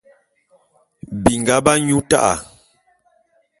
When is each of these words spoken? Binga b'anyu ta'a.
Binga 1.23 1.57
b'anyu 1.65 1.99
ta'a. 2.09 2.33